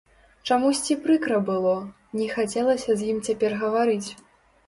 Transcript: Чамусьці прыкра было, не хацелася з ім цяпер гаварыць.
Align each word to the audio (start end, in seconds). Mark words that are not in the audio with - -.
Чамусьці 0.53 0.95
прыкра 1.03 1.37
было, 1.49 1.73
не 2.19 2.27
хацелася 2.35 2.91
з 3.01 3.13
ім 3.13 3.17
цяпер 3.27 3.51
гаварыць. 3.65 4.09